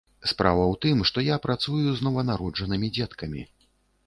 Справа 0.29 0.61
ў 0.71 0.75
тым, 0.85 1.03
што 1.09 1.23
я 1.25 1.37
працую 1.45 1.85
з 1.99 2.09
нованароджанымі 2.09 2.91
дзеткамі. 2.97 3.47